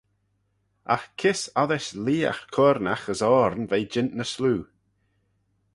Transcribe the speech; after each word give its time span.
Agh 0.93 1.07
kys 1.19 1.41
oddys 1.61 1.87
leagh 2.05 2.41
curnaght 2.53 3.07
as 3.13 3.21
oarn 3.31 3.63
ve 3.69 3.77
jeant 3.91 4.15
ny 4.17 4.25
sloo? 4.33 4.61